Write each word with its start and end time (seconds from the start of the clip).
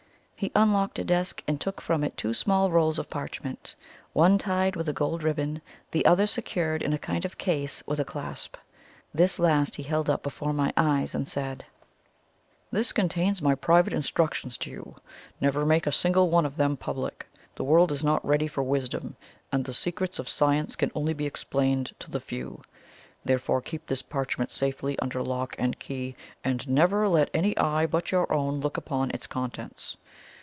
He 0.41 0.51
unlocked 0.55 0.97
a 0.97 1.03
desk, 1.03 1.43
and 1.47 1.61
took 1.61 1.79
from 1.79 2.03
it 2.03 2.17
two 2.17 2.33
small 2.33 2.71
rolls 2.71 2.97
of 2.97 3.07
parchment, 3.11 3.75
one 4.11 4.39
tied 4.39 4.75
with 4.75 4.89
a 4.89 4.91
gold 4.91 5.21
ribbon, 5.21 5.61
the 5.91 6.03
other 6.03 6.25
secured 6.25 6.81
in 6.81 6.93
a 6.93 6.97
kind 6.97 7.25
of 7.25 7.37
case 7.37 7.83
with 7.85 7.99
a 7.99 8.03
clasp. 8.05 8.55
This 9.13 9.37
last 9.37 9.75
he 9.75 9.83
held 9.83 10.09
up 10.09 10.23
before 10.23 10.51
my 10.51 10.73
eyes, 10.75 11.13
and 11.13 11.27
said: 11.27 11.63
"This 12.71 12.91
contains 12.91 13.39
my 13.39 13.53
private 13.53 13.93
instructions 13.93 14.57
to 14.63 14.71
you. 14.71 14.95
Never 15.39 15.63
make 15.63 15.85
a 15.85 15.91
single 15.91 16.31
one 16.31 16.47
of 16.47 16.55
them 16.55 16.75
public. 16.75 17.27
The 17.55 17.63
world 17.63 17.91
is 17.91 18.03
not 18.03 18.25
ready 18.25 18.47
for 18.47 18.63
wisdom, 18.63 19.15
and 19.51 19.63
the 19.63 19.73
secrets 19.73 20.17
of 20.17 20.27
science 20.27 20.75
can 20.75 20.91
only 20.95 21.13
be 21.13 21.27
explained 21.27 21.91
to 21.99 22.09
the 22.09 22.19
few. 22.19 22.63
Therefore 23.23 23.61
keep 23.61 23.85
this 23.85 24.01
parchment 24.01 24.49
safely 24.49 24.97
under 24.97 25.21
lock 25.21 25.55
and 25.59 25.77
key, 25.77 26.15
and 26.43 26.67
never 26.67 27.07
let 27.07 27.29
any 27.31 27.55
eye 27.59 27.85
but 27.85 28.11
your 28.11 28.33
own 28.33 28.59
look 28.59 28.77
upon 28.77 29.11
its 29.11 29.27
contents." 29.27 29.97